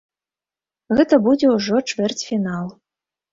[0.99, 2.67] Гэта будзе ўжо чвэрцьфінал.